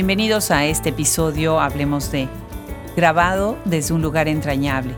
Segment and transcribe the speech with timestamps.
[0.00, 2.26] Bienvenidos a este episodio Hablemos de,
[2.96, 4.94] grabado desde un lugar entrañable,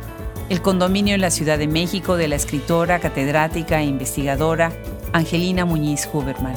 [0.48, 4.70] el condominio en la Ciudad de México de la escritora, catedrática e investigadora
[5.12, 6.55] Angelina Muñiz Huberman,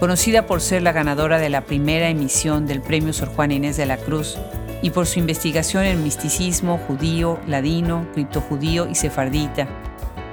[0.00, 3.84] conocida por ser la ganadora de la primera emisión del Premio Sor Juan Inés de
[3.84, 4.38] la Cruz
[4.80, 9.68] y por su investigación en misticismo judío, ladino, criptojudío y sefardita.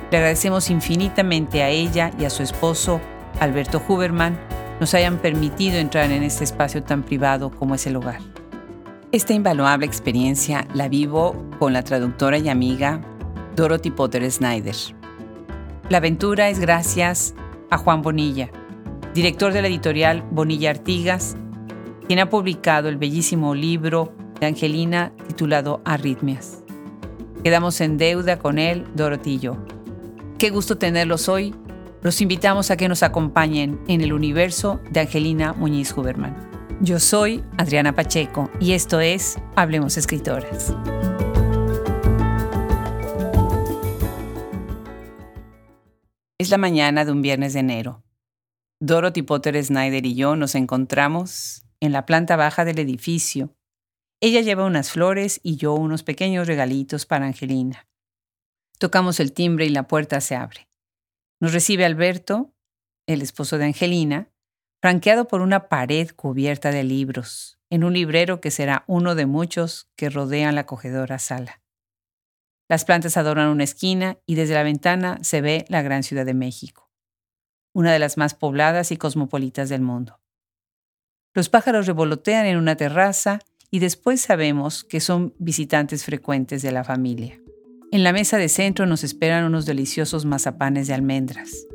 [0.10, 3.02] Le agradecemos infinitamente a ella y a su esposo,
[3.41, 4.40] Alberto Huberman,
[4.81, 8.20] nos hayan permitido entrar en este espacio tan privado como es el hogar.
[9.12, 12.99] Esta invaluable experiencia la vivo con la traductora y amiga
[13.55, 14.76] Dorothy Potter Snyder.
[15.90, 17.35] La aventura es gracias
[17.70, 18.49] a Juan Bonilla,
[19.13, 21.38] director de la editorial Bonilla Artigas,
[22.07, 26.63] quien ha publicado el bellísimo libro de Angelina titulado Arritmias.
[27.43, 28.88] Quedamos en deuda con él,
[29.40, 29.57] yo.
[30.40, 31.54] Qué gusto tenerlos hoy
[32.02, 36.35] los invitamos a que nos acompañen en el universo de Angelina Muñiz Huberman.
[36.82, 40.74] Yo soy Adriana Pacheco y esto es Hablemos Escritoras.
[46.40, 48.04] Es la mañana de un viernes de enero.
[48.79, 53.55] Dorothy Potter Snyder y yo nos encontramos en la planta baja del edificio.
[54.22, 57.88] Ella lleva unas flores y yo unos pequeños regalitos para Angelina.
[58.79, 60.71] Tocamos el timbre y la puerta se abre.
[61.42, 62.54] Nos recibe Alberto,
[63.08, 64.30] el esposo de Angelina,
[64.80, 69.90] franqueado por una pared cubierta de libros, en un librero que será uno de muchos
[69.96, 71.64] que rodean la acogedora sala.
[72.69, 76.36] Las plantas adornan una esquina y desde la ventana se ve la gran Ciudad de
[76.36, 76.92] México,
[77.74, 80.22] una de las más pobladas y cosmopolitas del mundo.
[81.34, 83.40] Los pájaros revolotean en una terraza
[83.72, 87.41] y después sabemos que son visitantes frecuentes de la familia.
[87.94, 91.68] En la mesa de centro nos esperan unos deliciosos mazapanes de almendras.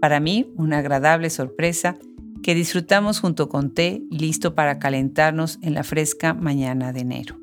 [0.00, 1.96] Para mí, una agradable sorpresa
[2.44, 7.40] que disfrutamos junto con té listo para calentarnos en la fresca mañana de enero.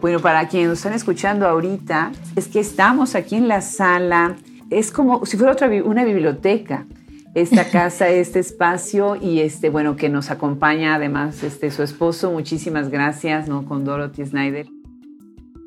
[0.00, 4.36] Bueno, para quienes nos están escuchando ahorita, es que estamos aquí en la sala.
[4.70, 6.86] Es como si fuera otra una biblioteca
[7.34, 12.30] esta casa, este espacio y este bueno que nos acompaña además este su esposo.
[12.30, 13.66] Muchísimas gracias, ¿no?
[13.66, 14.66] Con Dorothy Snyder.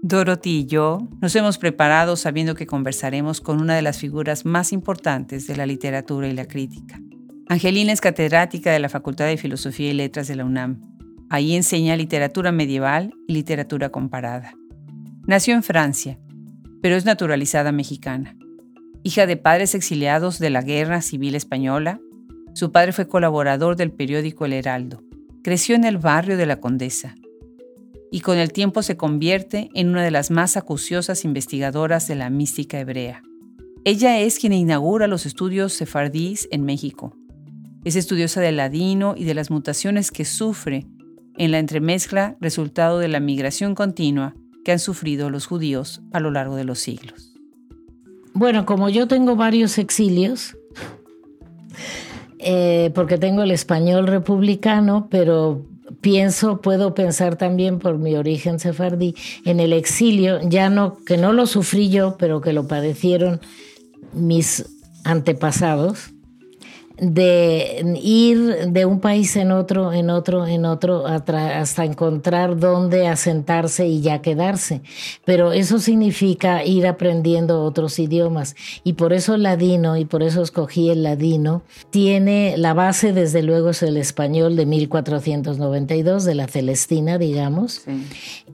[0.01, 4.71] Dorothy y yo nos hemos preparado sabiendo que conversaremos con una de las figuras más
[4.71, 7.01] importantes de la literatura y la crítica.
[7.49, 10.79] Angelina es catedrática de la Facultad de Filosofía y Letras de la UNAM.
[11.29, 14.53] Ahí enseña literatura medieval y literatura comparada.
[15.27, 16.17] Nació en Francia,
[16.81, 18.37] pero es naturalizada mexicana.
[19.03, 21.99] Hija de padres exiliados de la Guerra Civil Española,
[22.53, 25.03] su padre fue colaborador del periódico El Heraldo.
[25.43, 27.15] Creció en el barrio de la Condesa,
[28.11, 32.29] y con el tiempo se convierte en una de las más acuciosas investigadoras de la
[32.29, 33.23] mística hebrea.
[33.85, 37.15] Ella es quien inaugura los estudios sefardíes en México.
[37.85, 40.85] Es estudiosa del ladino y de las mutaciones que sufre
[41.37, 46.31] en la entremezcla resultado de la migración continua que han sufrido los judíos a lo
[46.31, 47.33] largo de los siglos.
[48.33, 50.57] Bueno, como yo tengo varios exilios,
[52.37, 55.65] eh, porque tengo el español republicano, pero
[56.01, 61.33] pienso, puedo pensar también por mi origen sefardí, en el exilio, ya no, que no
[61.33, 63.41] lo sufrí yo, pero que lo padecieron
[64.13, 64.65] mis
[65.03, 66.11] antepasados,
[67.01, 73.87] de ir de un país en otro, en otro, en otro, hasta encontrar dónde asentarse
[73.87, 74.81] y ya quedarse.
[75.25, 78.55] Pero eso significa ir aprendiendo otros idiomas.
[78.83, 83.43] Y por eso el ladino, y por eso escogí el ladino, tiene la base, desde
[83.43, 87.83] luego, es el español de 1492, de la Celestina, digamos.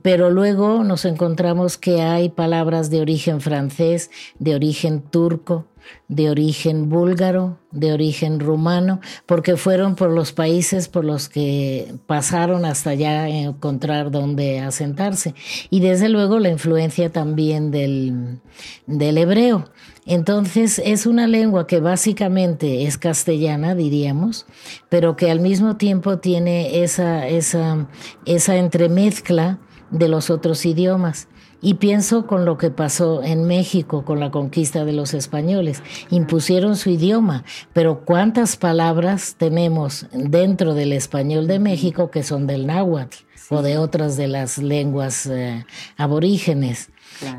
[0.02, 5.66] Pero luego nos encontramos que hay palabras de origen francés, de origen turco,
[6.08, 12.64] de origen búlgaro, de origen rumano, porque fueron por los países por los que pasaron
[12.64, 15.34] hasta ya encontrar dónde asentarse.
[15.70, 18.40] Y desde luego la influencia también del,
[18.86, 19.64] del hebreo.
[20.06, 24.46] Entonces es una lengua que básicamente es castellana, diríamos,
[24.88, 27.88] pero que al mismo tiempo tiene esa, esa,
[28.24, 29.58] esa entremezcla
[29.90, 31.28] de los otros idiomas.
[31.62, 35.82] Y pienso con lo que pasó en México con la conquista de los españoles.
[36.10, 42.66] Impusieron su idioma, pero ¿cuántas palabras tenemos dentro del español de México que son del
[42.66, 43.16] náhuatl
[43.48, 45.64] o de otras de las lenguas eh,
[45.96, 46.90] aborígenes?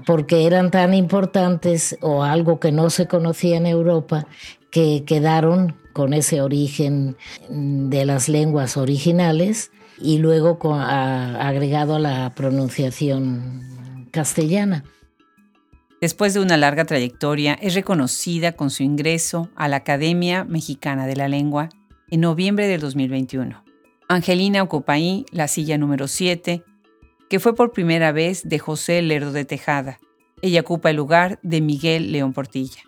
[0.05, 4.25] Porque eran tan importantes o algo que no se conocía en Europa
[4.71, 7.17] que quedaron con ese origen
[7.49, 13.76] de las lenguas originales y luego agregado a la pronunciación
[14.17, 14.83] castellana.
[16.01, 21.15] Después de una larga trayectoria, es reconocida con su ingreso a la Academia Mexicana de
[21.15, 21.69] la Lengua
[22.09, 23.63] en noviembre del 2021.
[24.07, 26.63] Angelina ocupa ahí la silla número 7,
[27.29, 29.99] que fue por primera vez de José Lerdo de Tejada.
[30.41, 32.81] Ella ocupa el lugar de Miguel León Portilla.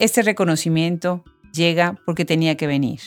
[0.00, 2.98] Este reconocimiento llega porque tenía que venir.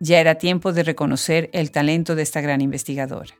[0.00, 3.32] Ya era tiempo de reconocer el talento de esta gran investigadora.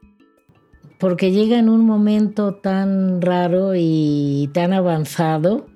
[0.99, 5.67] Porque llega en un momento tan raro y tan avanzado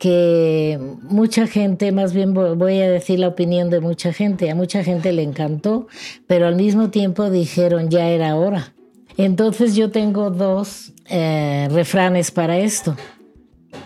[0.00, 4.82] que mucha gente, más bien voy a decir la opinión de mucha gente, a mucha
[4.82, 5.88] gente le encantó,
[6.26, 8.72] pero al mismo tiempo dijeron ya era hora.
[9.18, 12.96] Entonces yo tengo dos eh, refranes para esto.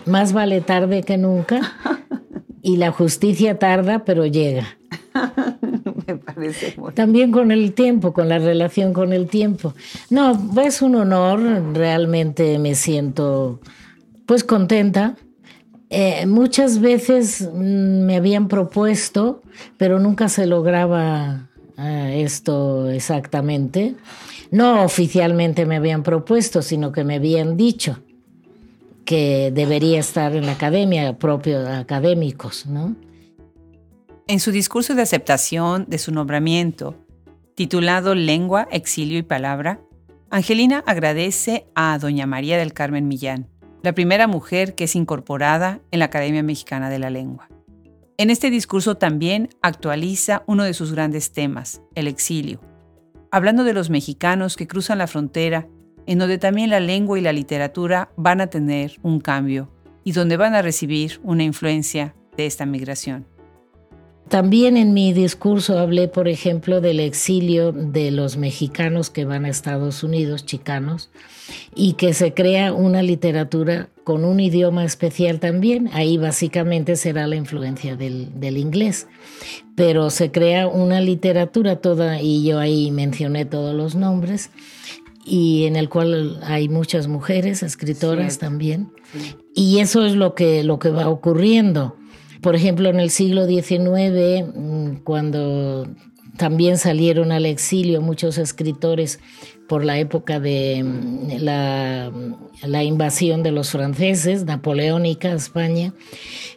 [0.05, 1.73] Más vale tarde que nunca
[2.61, 4.77] y la justicia tarda pero llega.
[6.93, 9.73] También con el tiempo, con la relación con el tiempo.
[10.09, 11.39] No, es un honor,
[11.73, 13.59] realmente me siento
[14.25, 15.15] pues contenta.
[15.89, 19.41] Eh, muchas veces mm, me habían propuesto,
[19.77, 23.95] pero nunca se lograba eh, esto exactamente.
[24.51, 27.99] No oficialmente me habían propuesto, sino que me habían dicho
[29.05, 32.95] que debería estar en la academia, propio académicos, ¿no?
[34.27, 36.95] En su discurso de aceptación de su nombramiento,
[37.53, 39.81] titulado Lengua, Exilio y Palabra,
[40.31, 43.47] Angelina agradece a doña María del Carmen Millán,
[43.83, 47.49] la primera mujer que es incorporada en la Academia Mexicana de la Lengua.
[48.17, 52.61] En este discurso también actualiza uno de sus grandes temas, el exilio,
[53.29, 55.67] hablando de los mexicanos que cruzan la frontera,
[56.07, 59.71] en donde también la lengua y la literatura van a tener un cambio
[60.03, 63.34] y donde van a recibir una influencia de esta migración.
[64.29, 69.49] También en mi discurso hablé, por ejemplo, del exilio de los mexicanos que van a
[69.49, 71.11] Estados Unidos, chicanos,
[71.75, 75.91] y que se crea una literatura con un idioma especial también.
[75.93, 79.07] Ahí básicamente será la influencia del, del inglés.
[79.75, 84.49] Pero se crea una literatura toda, y yo ahí mencioné todos los nombres,
[85.23, 88.91] y en el cual hay muchas mujeres escritoras también.
[89.53, 91.95] Y eso es lo que, lo que va ocurriendo
[92.45, 95.87] por ejemplo, en el siglo XIX, mm, cuando
[96.37, 99.19] también salieron al exilio muchos escritores
[99.67, 102.11] por la época de mm, la,
[102.61, 105.95] la, invasión de los franceses, napoleónica España.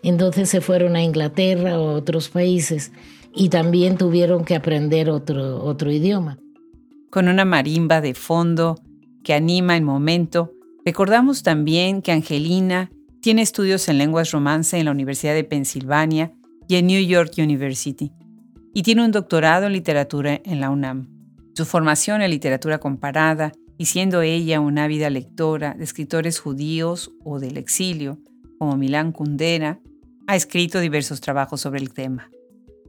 [0.02, 2.92] Entonces se fueron a Inglaterra o a otros países
[3.34, 6.36] y también tuvieron que aprender otro, otro idioma.
[7.08, 8.78] Con una marimba de fondo
[9.24, 10.52] que anima el momento,
[10.84, 16.32] recordamos también que Angelina tiene estudios en lenguas romance en la Universidad de Pensilvania
[16.68, 18.12] y en New York University,
[18.74, 21.08] y tiene un doctorado en literatura en la UNAM.
[21.54, 27.38] Su formación en literatura comparada, y siendo ella una ávida lectora de escritores judíos o
[27.38, 28.18] del exilio,
[28.58, 29.80] como Milán Kundera,
[30.26, 32.30] ha escrito diversos trabajos sobre el tema.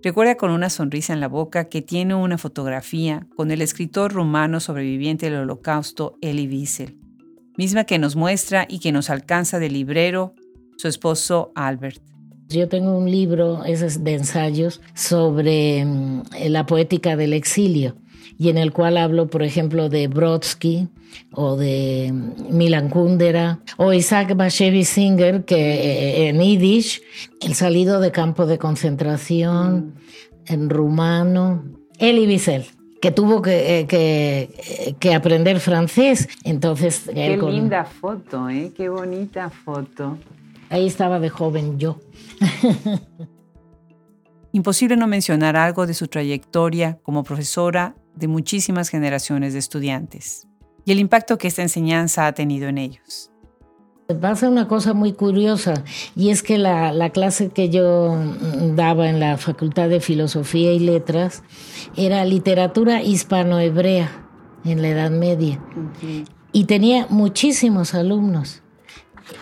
[0.01, 4.59] Recuerda con una sonrisa en la boca que tiene una fotografía con el escritor rumano
[4.59, 6.97] sobreviviente del holocausto Elie Wiesel,
[7.59, 10.33] misma que nos muestra y que nos alcanza del librero
[10.77, 12.01] su esposo Albert.
[12.47, 17.97] Yo tengo un libro es de ensayos sobre mm, la poética del exilio
[18.37, 20.87] y en el cual hablo, por ejemplo, de Brodsky
[21.33, 27.01] o de mm, Milan Kundera o Isaac Bashevis Singer, que eh, en Yiddish,
[27.41, 29.95] el salido de campo de concentración,
[30.47, 30.53] mm.
[30.53, 31.65] en rumano,
[31.97, 36.27] Elie Wiesel que tuvo que, que, que, aprender francés.
[36.43, 38.71] Entonces, Qué linda foto, ¿eh?
[38.75, 40.17] Qué bonita foto.
[40.69, 41.99] Ahí estaba de joven yo.
[44.51, 50.49] Imposible no mencionar algo de su trayectoria como profesora de muchísimas generaciones de estudiantes
[50.85, 53.31] y el impacto que esta enseñanza ha tenido en ellos.
[54.09, 55.83] Pasa una cosa muy curiosa
[56.15, 58.17] y es que la, clase que yo
[58.73, 61.43] daba en la Facultad de Filosofía y Letras
[61.95, 64.09] era literatura hispano-hebrea
[64.65, 65.59] en la Edad Media
[66.51, 68.63] y tenía muchísimos alumnos.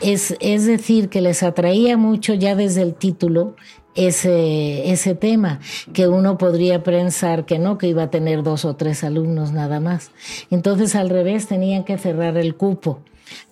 [0.01, 3.55] Es, es, decir, que les atraía mucho ya desde el título
[3.95, 5.62] ese, ese tema,
[5.93, 9.79] que uno podría pensar que no, que iba a tener dos o tres alumnos nada
[9.79, 10.12] más.
[10.51, 13.00] Entonces, al revés, tenían que cerrar el cupo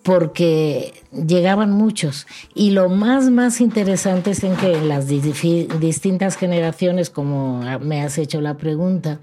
[0.03, 2.27] porque llegaban muchos.
[2.53, 8.41] Y lo más, más interesante es en que las distintas generaciones, como me has hecho
[8.41, 9.20] la pregunta,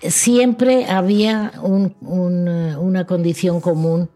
[0.00, 4.10] siempre había una condición común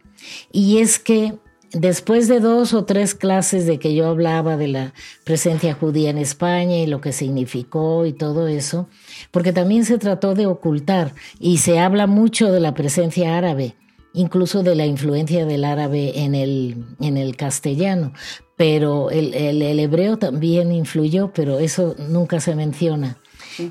[0.53, 1.35] y es que
[1.73, 6.19] después de dos o tres clases de que yo hablaba de la presencia judía en
[6.19, 8.89] España y lo que significó y todo eso,
[9.31, 13.75] porque también se trató de ocultar y se habla mucho de la presencia árabe
[14.17, 18.13] incluso de la influencia del árabe en el, en el castellano,
[18.57, 23.19] pero el, el, hebreo también influyó, pero eso nunca se menciona.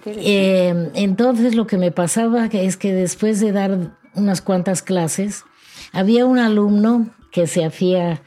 [0.06, 5.44] Eh, entonces lo que me pasaba es que después de dar unas cuantas clases,
[5.92, 8.22] había un alumno que se hacía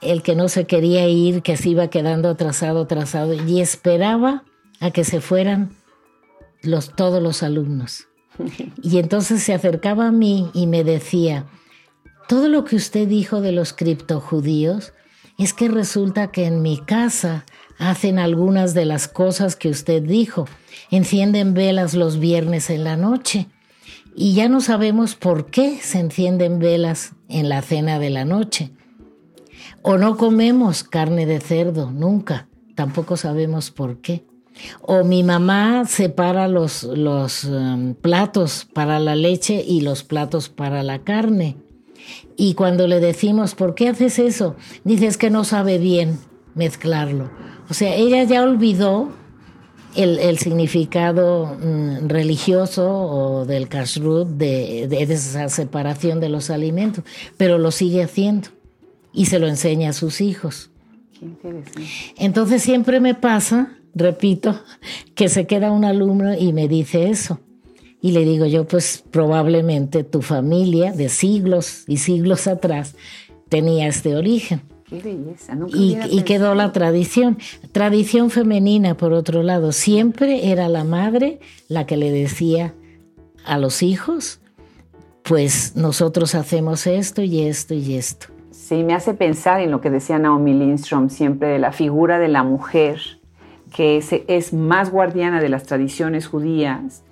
[0.00, 4.42] el que no se quería ir, que se iba quedando atrasado, atrasado, y esperaba
[4.80, 5.70] a que se fueran
[6.62, 8.08] los, todos los alumnos.
[8.82, 11.46] Y entonces se acercaba a mí y me decía,
[12.30, 14.92] todo lo que usted dijo de los criptojudíos
[15.36, 17.44] es que resulta que en mi casa
[17.76, 20.46] hacen algunas de las cosas que usted dijo.
[20.92, 23.48] Encienden velas los viernes en la noche.
[24.14, 28.70] Y ya no sabemos por qué se encienden velas en la cena de la noche.
[29.82, 32.46] O no comemos carne de cerdo, nunca.
[32.76, 34.24] Tampoco sabemos por qué.
[34.82, 40.84] O mi mamá separa los, los um, platos para la leche y los platos para
[40.84, 41.56] la carne.
[42.36, 44.56] Y cuando le decimos, ¿por qué haces eso?
[44.84, 46.18] Dices que no sabe bien
[46.54, 47.30] mezclarlo.
[47.68, 49.10] O sea, ella ya olvidó
[49.94, 57.04] el, significado mm, religioso o del kashrut, de, de esa separación de los alimentos,
[57.36, 58.48] pero lo sigue haciendo
[59.12, 60.70] y se lo enseña a sus hijos.
[62.16, 64.60] Entonces siempre me pasa, repito,
[65.14, 67.40] que se queda un alumno y me dice eso.
[68.02, 72.94] Y le digo yo, pues probablemente tu familia de siglos y siglos atrás
[73.48, 74.62] tenía este origen.
[75.72, 77.38] y, y quedó la tradición.
[77.72, 82.74] Tradición femenina, por otro lado, siempre era la madre la que le decía
[83.44, 84.40] a los hijos,
[85.22, 88.26] pues nosotros hacemos esto y esto y esto.
[88.50, 92.28] Sí, me hace pensar en lo que decía Naomi Lindstrom siempre de la figura de
[92.28, 93.00] la mujer,
[93.74, 97.02] que es, es más guardiana de las tradiciones judías,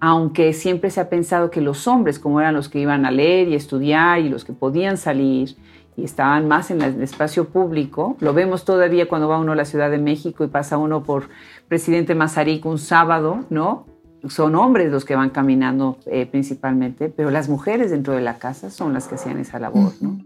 [0.00, 3.48] aunque siempre se ha pensado que los hombres, como eran los que iban a leer
[3.48, 5.56] y estudiar y los que podían salir
[5.96, 9.64] y estaban más en el espacio público, lo vemos todavía cuando va uno a la
[9.64, 11.28] Ciudad de México y pasa uno por
[11.68, 13.86] Presidente Mazarik un sábado, ¿no?
[14.28, 18.70] Son hombres los que van caminando eh, principalmente, pero las mujeres dentro de la casa
[18.70, 20.18] son las que hacían esa labor, ¿no?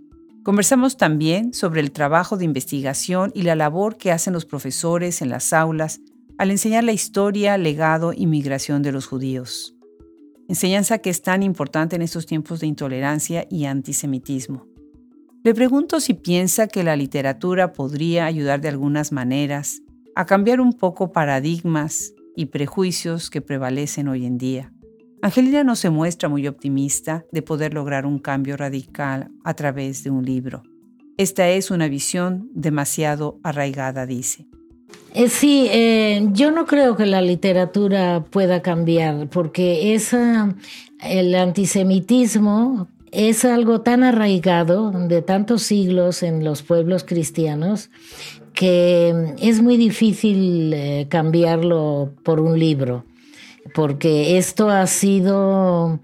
[0.43, 5.29] Conversamos también sobre el trabajo de investigación y la labor que hacen los profesores en
[5.29, 6.01] las aulas
[6.41, 9.77] al enseñar la historia, legado y migración de los judíos.
[10.49, 14.67] Enseñanza que es tan importante en estos tiempos de intolerancia y antisemitismo.
[15.45, 19.83] Le pregunto si piensa que la literatura podría ayudar de algunas maneras
[20.15, 24.73] a cambiar un poco paradigmas y prejuicios que prevalecen hoy en día.
[25.21, 30.11] Angelina no se muestra muy optimista de poder lograr un cambio radical a través de
[30.11, 30.63] un libro.
[31.19, 34.49] Esta es una visión demasiado arraigada, dice.
[35.15, 39.95] Eh, sí, eh, yo no creo que la literatura pueda cambiar, porque
[41.03, 47.91] el antisemitismo es algo tan arraigado de tantos siglos en los pueblos cristianos
[48.55, 53.05] que es muy difícil eh, cambiarlo por un libro
[53.75, 56.01] porque esto ha sido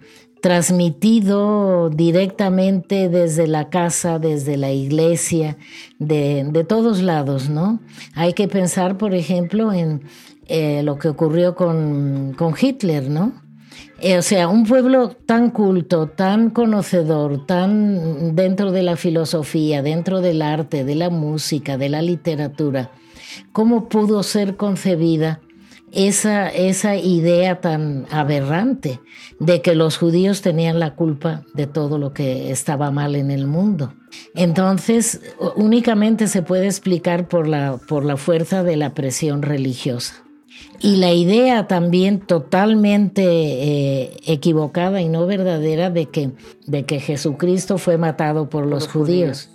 [0.47, 5.57] transmitido directamente desde la casa, desde la iglesia,
[5.99, 7.81] de, todos lados, ¿no?
[8.15, 10.03] Hay que pensar, por ejemplo, en
[10.47, 13.33] eh, lo que ocurrió con, con Hitler, ¿no?
[14.01, 20.21] Eh, o sea, un pueblo tan culto, tan conocedor, tan dentro de la filosofía, dentro
[20.21, 22.93] del arte, de la música, de la literatura,
[23.51, 25.41] ¿cómo pudo ser concebida
[25.97, 29.01] esa, esa idea tan aberrante
[29.41, 33.47] de que los judíos tenían la culpa de todo lo que estaba mal en el
[33.47, 33.95] mundo.
[34.35, 35.21] Entonces,
[35.57, 40.23] únicamente se puede explicar por la, por la fuerza de la presión religiosa.
[40.81, 46.33] Y la idea también totalmente eh, equivocada y no verdadera de que,
[46.67, 49.49] de que Jesucristo fue matado por los, judíos.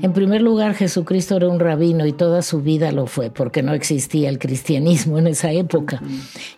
[0.00, 3.74] En primer lugar, Jesucristo era un rabino y toda su vida lo fue, porque no
[3.74, 6.02] existía el cristianismo en esa época.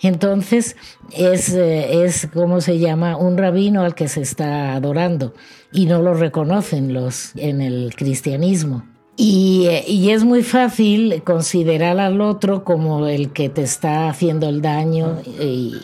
[0.02, 0.76] Entonces,
[1.12, 5.34] es, eh, es como se llama, un rabino al que se está adorando
[5.73, 8.84] y no lo reconocen los en el cristianismo.
[9.16, 14.49] Y, eh, y, es muy fácil considerar al otro como el que te está haciendo
[14.49, 15.76] el daño y,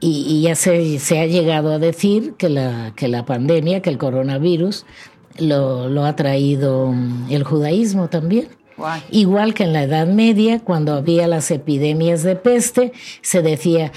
[0.00, 3.98] y, ya se, se, ha llegado a decir que la, que la pandemia, que el
[3.98, 4.86] coronavirus,
[5.38, 8.48] lo, ha traído mm, el judaísmo también.
[9.10, 13.90] Igual que en la Edad Media, cuando había las epidemias de peste, se decía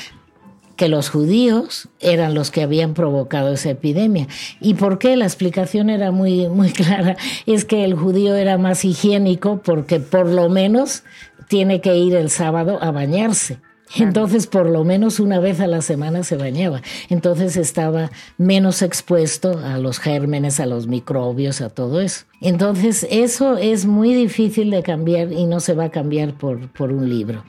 [0.78, 4.28] que los judíos eran los que habían provocado esa epidemia.
[4.62, 5.18] ¿Y por qué?
[5.18, 7.18] La explicación era muy, muy clara.
[7.46, 11.04] Es que el judío era más higiénico porque por lo menos
[11.50, 13.60] tiene que ir el sábado a bañarse.
[13.96, 16.82] Entonces, por lo menos una vez a la semana se bañaba.
[17.10, 22.26] Entonces estaba menos expuesto a los gérmenes, a los microbios, a todo eso.
[22.42, 26.92] Entonces, eso es muy difícil de cambiar y no se va a cambiar por, por
[26.92, 27.44] un libro.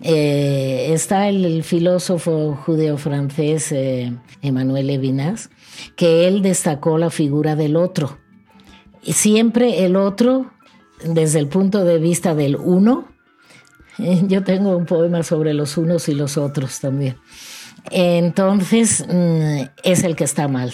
[0.00, 5.50] Eh, está el, filósofo judeo-francés eh, Emmanuel Levinas,
[5.96, 8.18] que él destacó la figura del otro.
[9.02, 10.50] Siempre el otro,
[11.04, 13.13] desde el punto de vista del uno,
[14.28, 17.16] yo tengo un poema sobre los unos y los otros también.
[17.90, 20.72] Entonces, mm, es el que está mal.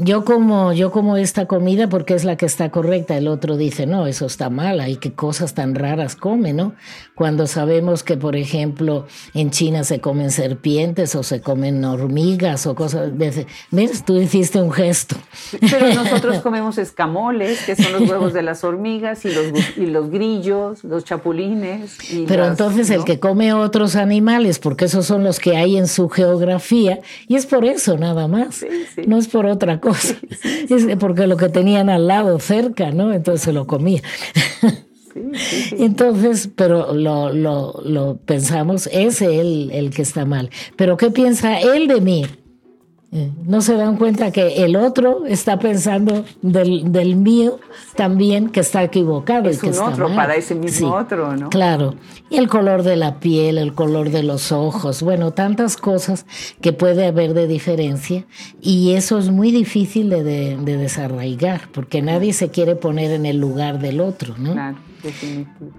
[0.00, 3.16] Yo como, yo como esta comida porque es la que está correcta.
[3.16, 6.74] El otro dice, no, eso está mal, hay qué cosas tan raras come, ¿no?
[7.16, 12.76] Cuando sabemos que, por ejemplo, en China se comen serpientes o se comen hormigas o
[12.76, 13.10] cosas.
[13.18, 13.44] ¿Ves?
[14.06, 15.16] Tú hiciste un gesto.
[15.68, 20.10] Pero nosotros comemos escamoles, que son los huevos de las hormigas y los, y los
[20.10, 21.98] grillos, los chapulines.
[22.28, 26.08] Pero entonces el que come otros animales, porque esos son los que hay en su
[26.08, 28.64] geografía, y es por eso nada más,
[29.04, 29.87] no es por otra cosa
[30.68, 33.12] es porque lo que tenían al lado, cerca, ¿no?
[33.12, 34.02] Entonces se lo comía.
[35.72, 40.50] Entonces, pero lo, lo, lo pensamos, es él el que está mal.
[40.76, 42.24] Pero ¿qué piensa él de mí?
[43.10, 47.58] Eh, no se dan cuenta que el otro está pensando del, mío
[47.96, 49.48] también que está equivocado.
[49.48, 51.48] Es y un otro para ese mismo otro, ¿no?
[51.48, 51.94] Claro.
[52.28, 56.26] Y el color de la piel, el color de los ojos, bueno, tantas cosas
[56.60, 58.26] que puede haber de diferencia
[58.60, 63.38] y eso es muy difícil de, de, desarraigar porque nadie se quiere poner en el
[63.38, 64.52] lugar del otro, ¿no?
[64.52, 65.70] Claro, definitivo.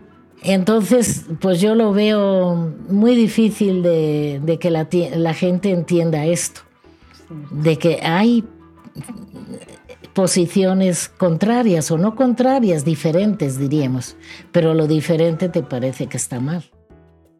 [0.42, 6.62] Entonces, pues yo lo veo muy difícil de, de que la, la gente entienda esto
[7.52, 8.44] de que hay
[10.14, 14.18] posiciones contrarias o no contrarias, diferentes diríamos,
[14.52, 16.70] pero lo diferente te parece que está mal.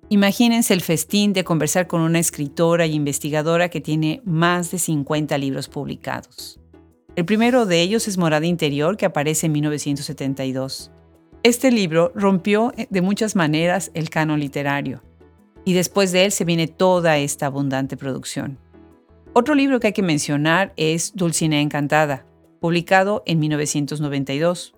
[0.10, 5.38] Imagínense el festín de conversar con una escritora y investigadora que tiene más de 50
[5.38, 6.60] libros publicados.
[7.16, 10.92] El primero de ellos es Morada Interior, que aparece en 1972.
[11.44, 15.04] Este libro rompió eh, de muchas maneras el canon literario,
[15.64, 18.58] y después de él se viene toda esta abundante producción.
[19.34, 22.26] Otro libro que hay que mencionar es Dulcinea Encantada,
[22.60, 24.76] publicado en 1992,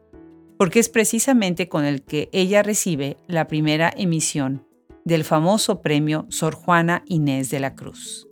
[0.58, 4.66] porque es precisamente con el que ella recibe la primera emisión
[5.06, 8.28] del famoso premio Sor Juana Inés de la Cruz.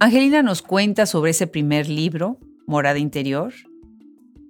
[0.00, 3.52] Angelina nos cuenta sobre ese primer libro, Morada Interior,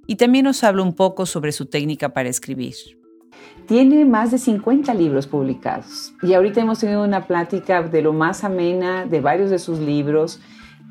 [0.06, 2.74] y también nos habla un poco sobre su técnica para escribir.
[3.66, 8.44] Tiene más de 50 libros publicados y ahorita hemos tenido una plática de lo más
[8.44, 10.40] amena de varios de sus libros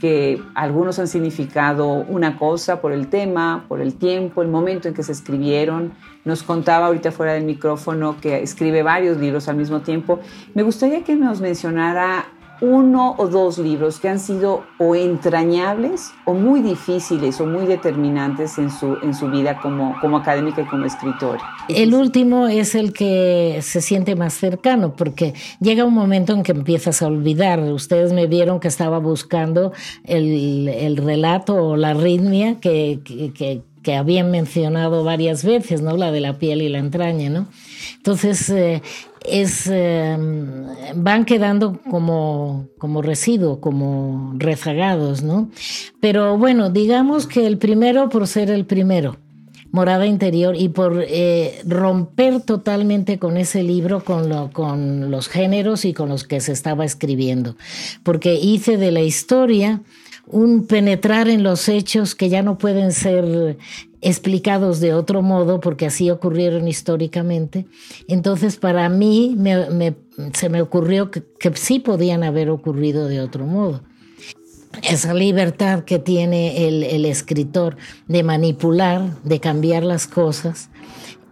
[0.01, 4.95] que algunos han significado una cosa por el tema, por el tiempo, el momento en
[4.95, 5.93] que se escribieron.
[6.25, 10.19] Nos contaba ahorita fuera del micrófono que escribe varios libros al mismo tiempo.
[10.55, 12.25] Me gustaría que nos mencionara
[12.61, 18.57] uno o dos libros que han sido o entrañables o muy difíciles o muy determinantes
[18.59, 21.41] en su, en su vida como, como académica y como escritora.
[21.67, 26.51] El último es el que se siente más cercano porque llega un momento en que
[26.51, 27.59] empiezas a olvidar.
[27.59, 29.73] Ustedes me vieron que estaba buscando
[30.05, 35.97] el, el relato o la arritmia que, que, que habían mencionado varias veces, ¿no?
[35.97, 37.47] La de la piel y la entraña, ¿no?
[37.97, 38.81] Entonces, eh,
[39.25, 40.65] es, em,
[40.95, 45.49] van quedando como, como residuo, como rezagados, ¿no?
[45.99, 49.17] Pero bueno, digamos que el primero por ser el primero,
[49.71, 55.85] Morada Interior, y por eh, romper totalmente con ese libro, con, lo, con los géneros
[55.85, 57.55] y con los que se estaba escribiendo,
[58.03, 59.81] porque hice de la historia
[60.31, 63.57] un penetrar en los hechos que ya no pueden ser
[64.01, 67.67] explicados de otro modo, porque así ocurrieron históricamente.
[68.07, 69.37] Entonces, para mí
[70.33, 71.23] se me ocurrió que,
[71.55, 73.81] sí podían haber ocurrido de otro modo.
[74.83, 80.69] Esa libertad que tiene el, escritor de manipular, de cambiar las cosas,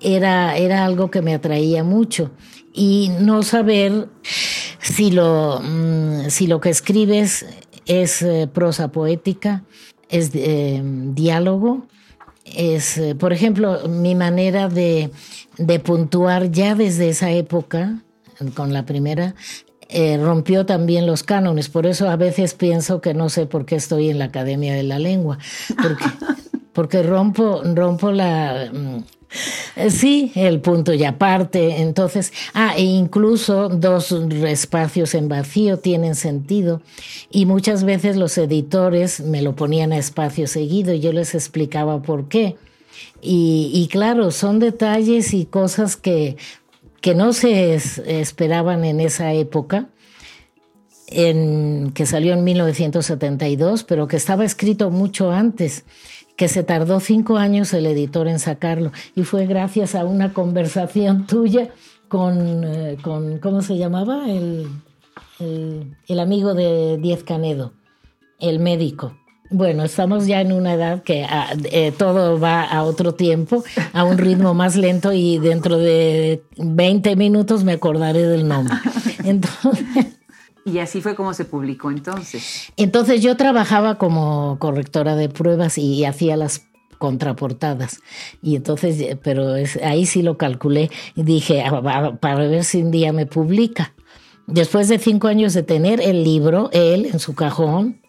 [0.02, 2.32] era, era algo que me atraía mucho.
[2.74, 4.10] Y no saber
[4.82, 7.46] si lo, mm, si lo que escribes
[7.86, 9.63] es eh, prosa poética,
[10.10, 11.86] es eh, diálogo,
[12.46, 15.12] es, eh, por ejemplo, mi manera de,
[15.84, 18.02] puntuar ya desde esa época,
[18.56, 19.36] con la primera,
[20.20, 21.68] rompió también los cánones.
[21.68, 24.84] Por eso a veces pienso que no sé por qué estoy en la Academia de
[24.84, 25.38] la Lengua,
[25.82, 26.06] porque,
[26.74, 29.04] porque rompo, rompo la, mm,
[29.89, 31.82] sí, el punto y aparte.
[31.82, 36.82] Entonces, ah, e incluso dos espacios en vacío tienen sentido.
[37.32, 42.02] Y muchas veces los editores me lo ponían a espacio seguido y yo les explicaba
[42.02, 42.56] por qué.
[43.22, 46.36] Y, claro, son detalles y cosas que,
[47.00, 49.88] que no se esperaban en esa época
[51.08, 55.86] en, que salió en 1972, pero que estaba escrito mucho antes
[56.39, 61.28] que se tardó cinco años el editor en sacarlo y fue gracias a una conversación
[61.28, 61.67] tuya
[62.08, 64.23] con, eh, con ¿cómo se llamaba?
[64.30, 64.69] El,
[66.08, 67.73] el, amigo de Diez Canedo,
[68.39, 69.17] el médico.
[69.52, 74.06] Bueno, estamos ya en una edad que ah, eh, todo va a otro tiempo, a
[74.06, 78.75] un ritmo más lento y dentro de 20 minutos me acordaré del nombre.
[79.25, 80.19] Entonces,
[80.65, 82.72] y así fue como se publicó entonces.
[82.78, 86.65] Entonces yo trabajaba como correctora de pruebas y, hacía las
[86.98, 88.02] contraportadas.
[88.41, 93.13] Y entonces, pero ahí sí lo calculé y dije, ah, para ver si un día
[93.13, 93.93] me publica.
[94.48, 98.02] Después de cinco años de tener el libro, él en su cajón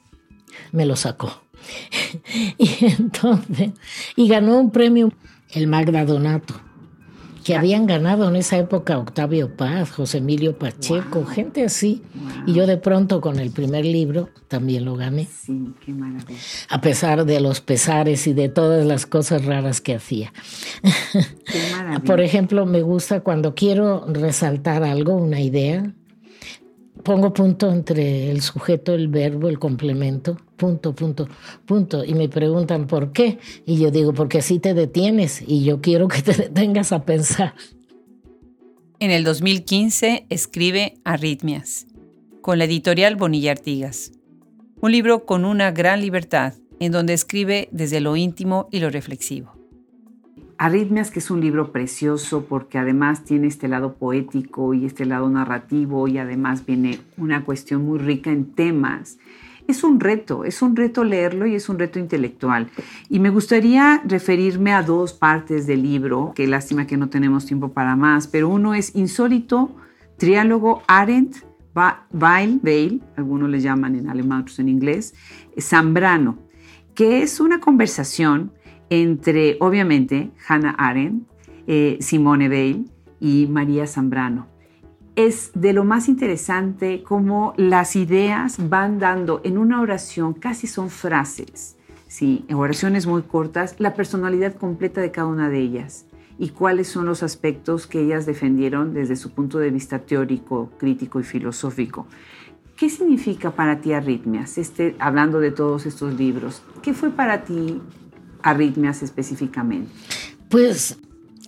[0.73, 1.43] me lo sacó.
[2.59, 3.71] y entonces,
[4.17, 5.13] y ganó un premio,
[5.53, 6.55] el Magda Donato
[7.45, 12.03] que habían ganado en esa época Octavio Paz, José Emilio Pacheco, gente así.
[12.47, 15.27] Y yo de pronto con el primer libro también lo gané.
[15.27, 16.39] Sí, qué maravilla.
[16.69, 20.33] A pesar de los pesares y de todas las cosas raras que hacía.
[21.13, 22.05] Qué maravilla.
[22.05, 25.95] Por ejemplo, me gusta cuando quiero resaltar algo, una idea,
[27.03, 31.27] pongo punto entre el sujeto, el verbo, el complemento, punto, punto,
[31.65, 32.05] punto.
[32.05, 33.39] Y me preguntan por qué.
[33.65, 37.55] Y yo digo, porque así te detienes y yo quiero que te detengas a pensar.
[38.99, 41.87] En el 2015 escribe Arritmias,
[42.43, 44.13] con la editorial Bonilla Artigas.
[44.83, 49.53] Un libro con una gran libertad, en donde escribe desde lo íntimo y lo reflexivo.
[50.59, 55.31] Arritmias, que es un libro precioso porque además tiene este lado poético y este lado
[55.31, 59.17] narrativo y además viene una cuestión muy rica en temas.
[59.71, 62.69] Es un reto, es un reto leerlo y es un reto intelectual.
[63.09, 67.69] Y me gustaría referirme a dos partes del libro, que lástima que no tenemos tiempo
[67.69, 69.77] para más, pero uno es insólito,
[70.17, 71.37] triálogo Arendt,
[71.73, 75.15] Weil, Weil, algunos le llaman en alemán, otros en inglés,
[75.57, 76.39] Zambrano,
[76.97, 78.53] que es una conversación
[78.89, 81.29] entre, obviamente, Hannah Arendt,
[81.69, 84.49] eh, Simone Weil y María Zambrano.
[85.17, 90.89] Es de lo más interesante cómo las ideas van dando en una oración, casi son
[90.89, 92.45] frases, ¿sí?
[92.49, 96.07] en oraciones muy cortas, la personalidad completa de cada una de ellas
[96.41, 101.21] y cuáles son los aspectos que ellas defendieron desde su punto de vista teórico, crítico
[101.21, 102.07] y filosófico.
[102.77, 104.57] ¿Qué significa para ti arritmias?
[104.57, 107.83] Este, hablando de todos estos libros, ¿qué fue para ti
[108.43, 109.93] arritmias específicamente?
[110.49, 110.99] Pues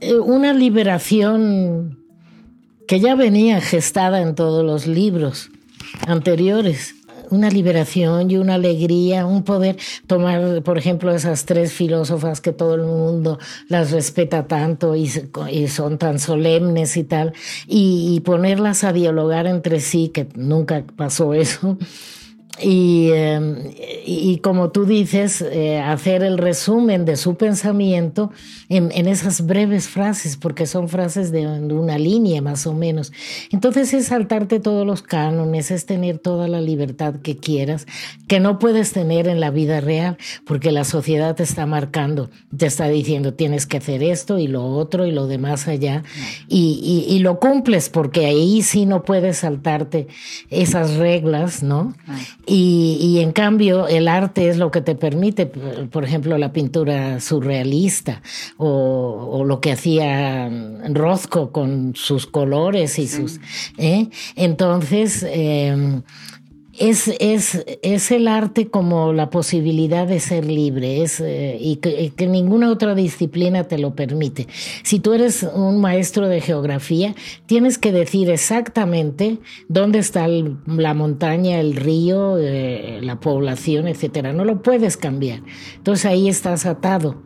[0.03, 2.02] eh, una liberación
[2.93, 5.49] que ya venía gestada en todos los libros
[6.07, 6.95] anteriores.
[7.31, 12.75] Una liberación y una alegría, un poder tomar, por ejemplo, esas tres filósofas que todo
[12.75, 15.09] el mundo las respeta tanto y,
[15.69, 17.33] son tan solemnes y tal,
[17.67, 21.79] y ponerlas a dialogar entre sí, que nunca pasó eso
[22.59, 23.71] Em,
[24.05, 28.31] y, como tú dices, eh, hacer el resumen de su pensamiento
[28.69, 33.11] en, esas breves frases, porque son frases de, una línea más o menos.
[33.51, 37.87] Entonces es saltarte todos los cánones, es tener toda la libertad que quieras,
[38.29, 42.67] que no puedes tener en la vida real, porque la sociedad te está marcando, te
[42.67, 46.03] está diciendo tienes que hacer esto y lo otro y lo demás allá,
[46.49, 50.07] y, y lo cumples, porque ahí sí no puedes saltarte
[50.51, 51.95] esas reglas, ¿no?
[52.45, 58.21] Y, en cambio el arte es lo que te permite, por ejemplo, la pintura surrealista
[58.57, 60.51] o, lo que hacía
[60.89, 63.41] Rothko con sus colores y sus...
[63.79, 64.09] ¿eh?
[64.35, 66.03] Entonces, em,
[66.83, 72.27] es, es, es, el arte como la posibilidad de ser libre es, eh, y, que,
[72.27, 74.49] ninguna otra disciplina te lo permite.
[74.83, 77.15] Si tú eres un maestro de geografía,
[77.47, 84.33] tienes que decir exactamente dónde está la montaña, el río, eh, la población, etcétera.
[84.33, 85.41] No lo puedes cambiar.
[85.77, 87.23] Entonces ahí estás atado.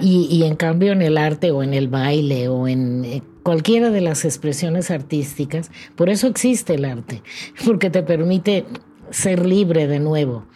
[0.00, 3.90] Y, y, en cambio en el arte o en el baile o en eh, cualquiera
[3.90, 5.70] de las expresiones artísticas.
[5.96, 7.22] Por eso existe el arte,
[7.64, 8.64] porque te permite
[9.10, 10.46] ser libre de nuevo,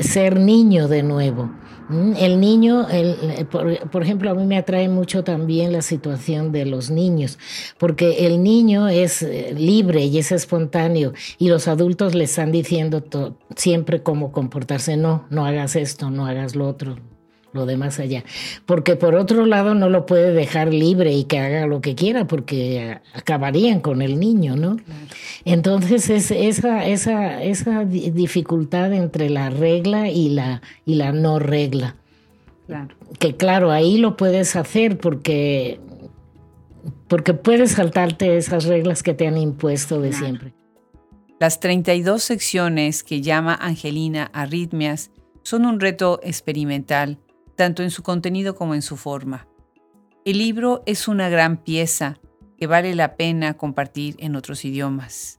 [0.00, 1.50] ser niño de nuevo.
[1.90, 6.90] El niño, el, por, ejemplo, a mí me atrae mucho también la situación de los
[6.90, 7.38] niños,
[7.78, 13.04] porque el niño es eh, libre y es espontáneo y los adultos le están diciendo
[13.54, 14.96] siempre cómo comportarse.
[14.96, 16.96] No, no hagas esto, no hagas lo otro,
[17.54, 18.24] lo demás allá.
[18.66, 22.26] Porque por otro lado no lo puede dejar libre y que haga lo que quiera
[22.26, 24.76] porque acabarían con el niño, ¿no?
[25.44, 31.96] Entonces es esa, esa, esa dificultad entre la regla y la, y la no regla.
[33.18, 35.80] Que claro, ahí lo puedes hacer porque,
[37.08, 40.54] porque puedes saltarte esas reglas que te han impuesto de siempre.
[41.38, 45.10] Las 32 secciones que llama Angelina arritmias
[45.42, 47.18] son un reto experimental,
[47.56, 49.46] tanto en su contenido como en su forma.
[50.24, 52.18] El libro es una gran pieza
[52.58, 55.38] que vale la pena compartir en otros idiomas.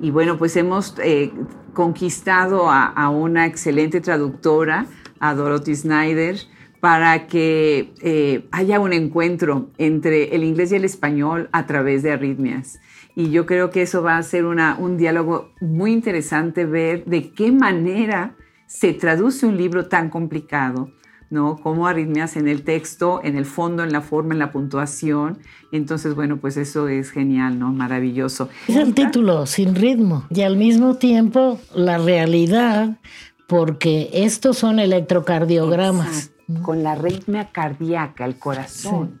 [0.00, 1.32] Y bueno, pues hemos eh,
[1.72, 4.86] conquistado a, una excelente traductora,
[5.20, 6.36] a Dorothy Snyder,
[6.80, 12.12] para que eh, haya un encuentro entre el inglés y el español a través de
[12.12, 12.80] arritmias.
[13.14, 17.52] Y yo creo que eso va a ser un diálogo muy interesante, ver de qué
[17.52, 20.90] manera se traduce un libro tan complicado
[21.30, 21.56] ¿no?
[21.56, 25.38] Como arritmias en el texto, en el fondo, en la forma, en la puntuación.
[25.72, 27.72] Entonces, bueno, pues eso es genial, ¿no?
[27.72, 28.48] Maravilloso.
[28.68, 30.26] Es el título, sin ritmo.
[30.30, 32.98] Y al mismo tiempo, la realidad,
[33.46, 36.30] porque estos son electrocardiogramas.
[36.62, 39.20] Con la arritmia cardíaca, el corazón.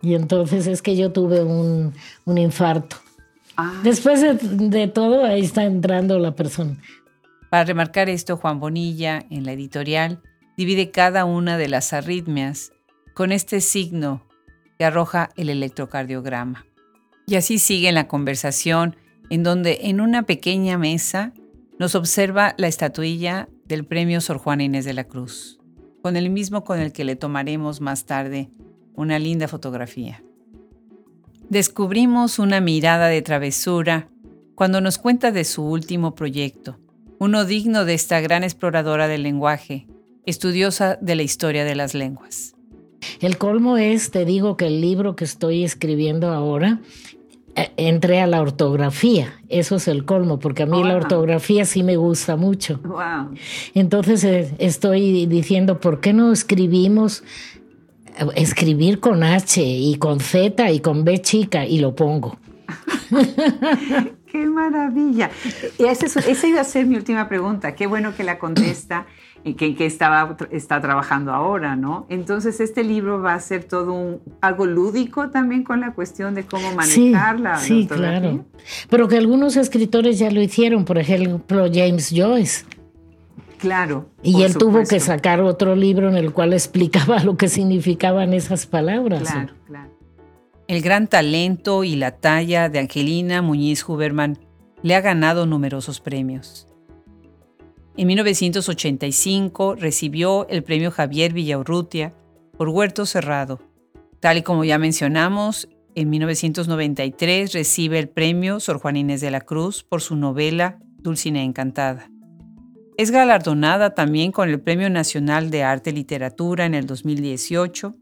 [0.00, 1.92] Y entonces es que yo tuve un,
[2.26, 2.96] infarto.
[3.56, 3.80] Ah.
[3.82, 6.76] Después de, de todo, ahí está entrando la persona.
[7.50, 10.22] Para remarcar esto, Juan Bonilla, en la editorial,
[10.56, 12.72] divide cada una de las arritmias
[13.14, 14.22] con este signo
[14.78, 16.66] que arroja el electrocardiograma.
[17.26, 18.96] Y así sigue la conversación
[19.30, 21.32] en donde en una pequeña mesa
[21.78, 25.58] nos observa la estatuilla del premio Sor Juana Inés de la Cruz,
[26.02, 28.50] con el mismo con el que le tomaremos más tarde
[28.94, 30.22] una linda fotografía.
[31.48, 34.08] Descubrimos una mirada de travesura
[34.54, 36.78] cuando nos cuenta de su último proyecto,
[37.18, 39.86] uno digno de esta gran exploradora del lenguaje,
[40.26, 42.54] estudiosa de la historia de las lenguas.
[43.20, 46.80] El colmo es, te digo que el libro que estoy escribiendo ahora
[47.54, 49.34] eh, entré a la ortografía.
[49.48, 52.80] Eso es el colmo, porque a mí la ortografía sí me gusta mucho.
[53.74, 57.22] Entonces eh, estoy diciendo, ¿por qué no escribimos
[58.18, 62.38] eh, escribir con H y con Z y con B chica y lo pongo?
[64.26, 65.30] ¡Qué maravilla!
[65.78, 67.74] esa iba a ser mi última pregunta.
[67.74, 69.06] Qué bueno que la contesta
[69.44, 72.06] en que, estaba, está trabajando ahora, ¿no?
[72.08, 76.44] Entonces este libro va a ser todo un, algo lúdico también con la cuestión de
[76.44, 77.58] cómo manejarla.
[77.58, 78.44] Sí, sí claro.
[78.88, 82.64] Pero que algunos escritores ya lo hicieron, por ejemplo James Joyce.
[83.58, 84.06] Claro.
[84.22, 88.66] Y él tuvo que sacar otro libro en el cual explicaba lo que significaban esas
[88.66, 89.22] palabras.
[89.22, 89.90] Claro, claro.
[90.68, 94.38] El gran talento y la talla de Angelina Muñiz Huberman
[94.82, 96.66] le ha ganado numerosos premios.
[97.96, 102.14] En 1985 recibió el premio Javier Villaurrutia
[102.56, 103.60] por Huerto Cerrado.
[104.20, 109.42] Tal y como ya mencionamos, en 1993 recibe el premio Sor Juan Inés de la
[109.42, 112.10] Cruz por su novela Dulcinea Encantada.
[112.96, 117.94] Es galardonada también con el Premio Nacional de Arte y Literatura en el 2018.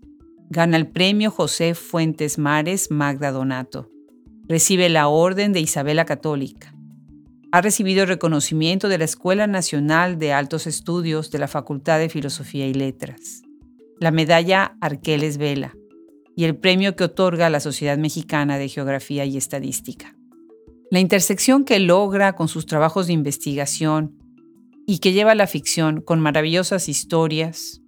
[0.51, 3.89] Gana el Premio José Fuentes Mares Magda Donato.
[4.49, 6.75] Recibe la Orden de Isabela Católica.
[7.53, 12.69] Ha recibido reconocimiento de la Escuela Nacional de Altos Estudios de la Facultad de Filosofía
[12.69, 13.43] y Letras,
[13.99, 15.75] la medalla Arqueles Vela
[16.37, 20.15] y el premio que otorga la Sociedad Mexicana de Geografía y Estadística.
[20.93, 24.17] La intersección que logra con sus trabajos de investigación
[24.87, 27.83] y que lleva la ficción con maravillosas historias,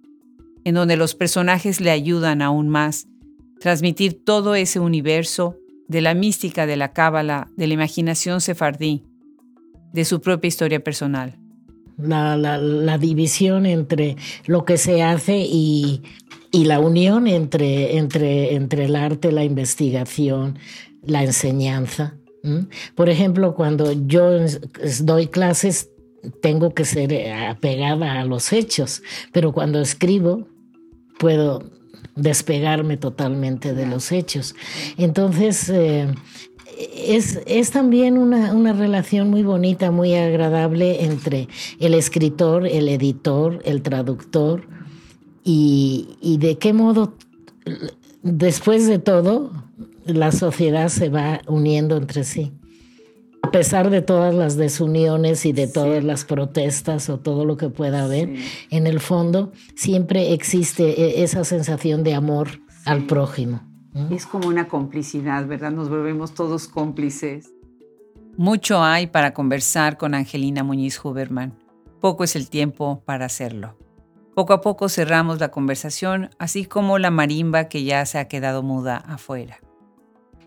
[0.65, 3.07] en donde los personajes le ayudan aún más
[3.61, 5.55] transmitir todo ese universo
[5.87, 9.05] de la mística de la cábala, de la imaginación sefardí,
[9.93, 11.37] de su propia historia personal.
[11.97, 16.01] La, división entre lo que se hace y,
[16.51, 20.57] la unión entre, entre, entre, el arte, la investigación,
[21.03, 22.17] la enseñanza.
[22.95, 24.39] Por ejemplo, cuando yo
[25.01, 25.89] doy clases,
[26.41, 29.01] tengo que ser apegada a los hechos,
[29.31, 30.47] pero cuando escribo,
[31.19, 31.63] puedo
[32.15, 34.55] despegarme totalmente de los hechos.
[34.97, 36.07] Entonces, eh,
[36.77, 41.47] es, también una, relación muy bonita, muy agradable entre
[41.79, 44.67] el escritor, el editor, el traductor
[45.43, 47.13] y, de qué modo,
[48.21, 49.51] después de todo,
[50.05, 52.51] la sociedad se va uniendo entre sí.
[53.43, 57.69] A pesar de todas las desuniones y de todas las protestas o todo lo que
[57.69, 58.33] pueda haber,
[58.71, 63.61] en el fondo siempre existe e, esa sensación de amor al prójimo.
[64.09, 65.71] Es como una complicidad, ¿verdad?
[65.71, 67.53] Nos volvemos todos cómplices.
[68.37, 71.53] Mucho hay para conversar con Angelina Muñiz Huberman.
[71.99, 73.77] Poco es el tiempo para hacerlo.
[74.33, 78.63] Poco a poco cerramos la conversación, así como la marimba que ya se ha quedado
[78.63, 79.59] muda afuera.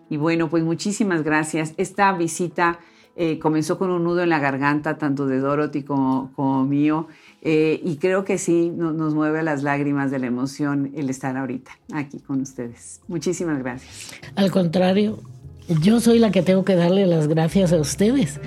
[0.08, 1.74] Y bueno, pues muchísimas gracias.
[1.76, 2.78] Esta visita
[3.16, 7.08] eh, comenzó con un nudo en la garganta, tanto de Dorothy como, como mío.
[7.42, 11.70] Eh, y creo que sí nos mueve las lágrimas de la emoción el estar ahorita
[11.94, 13.00] aquí con ustedes.
[13.08, 14.12] Muchísimas gracias.
[14.34, 15.18] Al contrario,
[15.80, 18.40] yo soy la que tengo que darle las gracias a ustedes,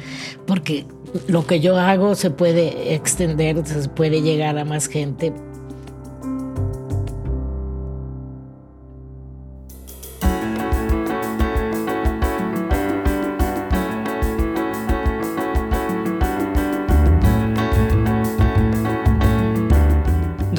[0.46, 0.86] porque
[1.28, 5.34] lo que yo hago se puede extender, se puede llegar a más gente.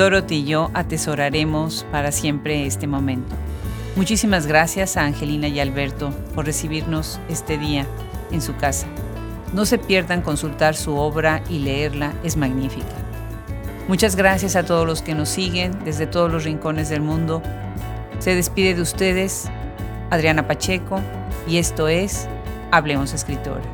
[0.01, 3.37] Dorothy y yo atesoraremos para siempre este momento.
[3.97, 7.87] Muchísimas gracias a Angelina y Alberto por recibirnos este día
[8.31, 8.87] en su casa.
[9.53, 12.87] No se pierdan consultar su obra y leerla, es magnífica.
[13.89, 17.43] Muchas gracias a todos los que nos siguen desde todos los rincones del mundo.
[18.21, 19.51] Se despide de ustedes
[20.09, 20.99] Adriana Pacheco
[21.47, 22.27] y esto es
[22.71, 23.67] Hablemos Escritores.